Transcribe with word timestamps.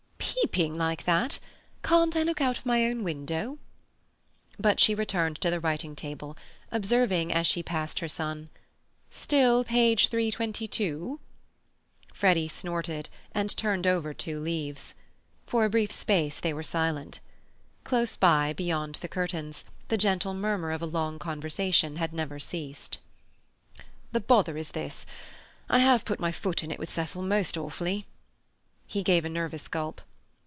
"Peeping 0.43 0.75
like 0.77 1.03
that! 1.03 1.39
Can't 1.83 2.15
I 2.15 2.23
look 2.23 2.41
out 2.41 2.57
of 2.57 2.65
my 2.65 2.83
own 2.85 3.03
window?" 3.03 3.57
But 4.59 4.79
she 4.79 4.95
returned 4.95 5.39
to 5.41 5.49
the 5.51 5.59
writing 5.61 5.95
table, 5.95 6.35
observing, 6.71 7.31
as 7.31 7.45
she 7.47 7.61
passed 7.63 7.99
her 7.99 8.09
son, 8.09 8.49
"Still 9.11 9.63
page 9.63 10.07
322?" 10.09 11.19
Freddy 12.13 12.47
snorted, 12.49 13.07
and 13.33 13.55
turned 13.55 13.85
over 13.87 14.13
two 14.15 14.39
leaves. 14.39 14.93
For 15.45 15.63
a 15.65 15.69
brief 15.69 15.91
space 15.91 16.39
they 16.39 16.53
were 16.55 16.63
silent. 16.63 17.19
Close 17.85 18.17
by, 18.17 18.51
beyond 18.51 18.95
the 18.95 19.07
curtains, 19.07 19.63
the 19.89 19.97
gentle 19.97 20.33
murmur 20.33 20.71
of 20.71 20.81
a 20.81 20.87
long 20.87 21.17
conversation 21.19 21.95
had 21.97 22.11
never 22.13 22.39
ceased. 22.39 22.99
"The 24.11 24.19
bother 24.21 24.57
is 24.57 24.71
this: 24.71 25.05
I 25.69 25.79
have 25.79 26.03
put 26.03 26.19
my 26.19 26.31
foot 26.33 26.61
in 26.63 26.71
it 26.71 26.79
with 26.79 26.89
Cecil 26.89 27.21
most 27.21 27.57
awfully." 27.57 28.05
He 28.87 29.01
gave 29.03 29.23
a 29.23 29.29
nervous 29.29 29.67
gulp. 29.69 30.01